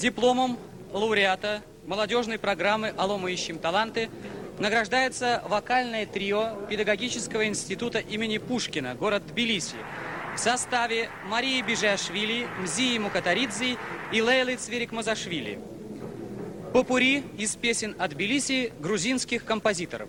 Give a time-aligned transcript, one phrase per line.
[0.00, 0.58] Дипломом
[0.94, 4.08] лауреата молодежной программы «Алло, мы ищем таланты»
[4.58, 9.76] награждается вокальное трио Педагогического института имени Пушкина, город Тбилиси,
[10.34, 13.76] в составе Марии Бежашвили, Мзии Мукатаридзе
[14.10, 15.58] и Лейлы Цверик-Мазашвили.
[16.72, 20.08] Попури из песен от Тбилиси грузинских композиторов.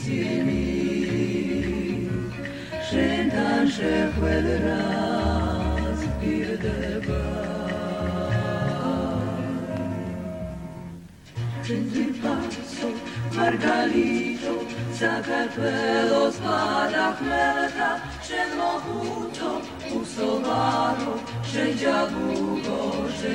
[0.00, 2.08] Slavimi timi
[2.90, 7.24] Ženta šehvel raz pirdeva
[11.64, 12.88] Prendi paso,
[13.36, 14.54] Margalito,
[14.98, 17.90] Zagarpelo, spada chmelka,
[18.26, 19.60] że mohuto,
[20.00, 21.12] usowaro,
[21.52, 22.78] że dziabugo,
[23.18, 23.34] że